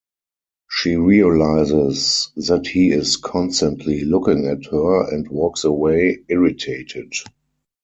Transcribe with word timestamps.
She 0.71 0.95
realizes 0.95 2.31
that 2.35 2.65
he 2.65 2.89
is 2.91 3.17
constantly 3.17 4.03
looking 4.03 4.47
at 4.47 4.65
her 4.71 5.07
and 5.13 5.29
walks 5.29 5.63
away, 5.63 6.23
irritated. 6.27 7.13